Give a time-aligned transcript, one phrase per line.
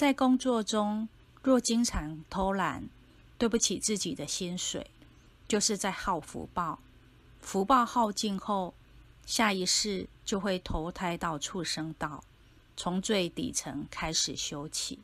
[0.00, 1.06] 在工作中
[1.42, 2.88] 若经常偷懒
[3.36, 4.90] 对不起自己的薪水
[5.46, 6.78] 就是在耗福报。
[7.42, 8.72] 福报耗尽后
[9.26, 12.24] 下一世就会投胎到畜生道
[12.78, 15.00] 从最底层开始修起。